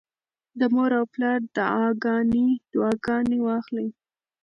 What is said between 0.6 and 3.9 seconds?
مور او پلار دعاګانې واخلئ.